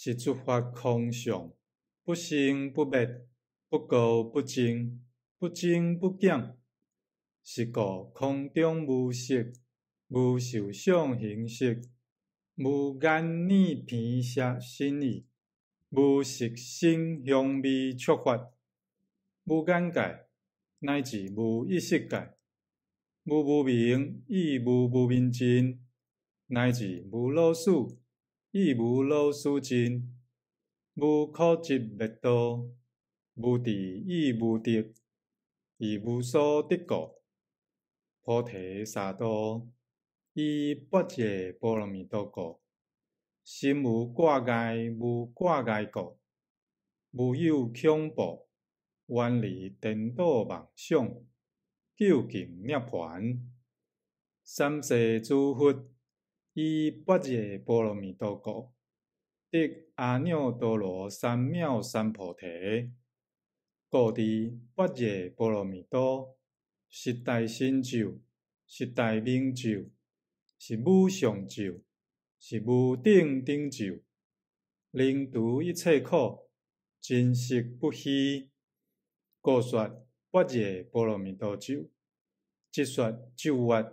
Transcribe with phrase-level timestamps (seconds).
[0.00, 1.52] 是诸法空相，
[2.04, 3.26] 不生不灭，
[3.68, 5.04] 不垢不净，
[5.40, 6.56] 不增不减。
[7.42, 9.50] 是故空中无色，
[10.06, 11.82] 无受想行识，
[12.54, 15.26] 无眼耳鼻舌身意，
[15.88, 18.52] 无色声香味触法，
[19.46, 20.26] 无眼界，
[20.78, 22.34] 乃至无意识界，
[23.24, 25.84] 无无明亦无无明尽，
[26.46, 27.72] 乃至无老死。
[28.50, 30.16] 亦无老死尽，
[30.94, 32.64] 无苦集灭道，
[33.34, 34.90] 无智亦无得，
[35.76, 37.20] 亦无所得故。
[38.22, 39.68] 菩提萨埵
[40.32, 42.62] 以八戒波罗蜜多故，
[43.44, 46.18] 心无挂碍，无挂碍故，
[47.10, 48.48] 无有恐怖，
[49.08, 51.06] 远离颠倒妄想，
[51.94, 53.42] 究竟涅槃。
[54.42, 55.86] 三世诸佛。
[56.60, 58.72] 以八叶波罗蜜多故，
[59.48, 62.90] 得阿耨多罗三藐三菩提。
[63.88, 66.36] 故知八叶波罗蜜多
[66.88, 68.18] 是大成就，
[68.66, 69.88] 是大明就，
[70.58, 71.80] 是无上就，
[72.40, 74.00] 是无顶顶就，
[74.90, 76.50] 能除一切苦，
[77.00, 78.50] 真实不虚。
[79.40, 81.88] 故说八叶波罗蜜多咒，
[82.72, 83.92] 即说咒曰。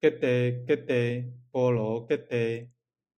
[0.00, 2.68] 揭谛揭谛，波罗揭谛，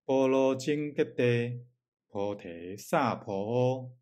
[0.05, 1.61] 波罗僧揭谛，
[2.09, 3.98] 菩提萨婆诃。